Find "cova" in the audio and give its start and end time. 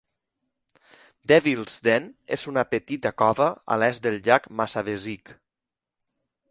3.23-3.51